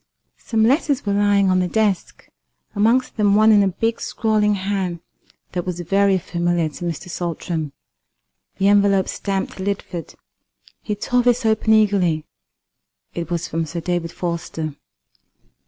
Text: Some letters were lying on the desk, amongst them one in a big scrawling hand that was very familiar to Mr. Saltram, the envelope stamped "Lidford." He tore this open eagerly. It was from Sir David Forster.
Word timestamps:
Some 0.39 0.63
letters 0.63 1.05
were 1.05 1.13
lying 1.13 1.51
on 1.51 1.59
the 1.59 1.67
desk, 1.67 2.27
amongst 2.75 3.17
them 3.17 3.35
one 3.35 3.51
in 3.51 3.61
a 3.61 3.67
big 3.67 4.01
scrawling 4.01 4.55
hand 4.55 4.99
that 5.51 5.63
was 5.63 5.79
very 5.81 6.17
familiar 6.17 6.69
to 6.69 6.85
Mr. 6.85 7.07
Saltram, 7.07 7.71
the 8.57 8.67
envelope 8.67 9.07
stamped 9.07 9.59
"Lidford." 9.59 10.15
He 10.81 10.95
tore 10.95 11.21
this 11.21 11.45
open 11.45 11.73
eagerly. 11.75 12.25
It 13.13 13.29
was 13.29 13.47
from 13.47 13.63
Sir 13.67 13.79
David 13.79 14.11
Forster. 14.11 14.73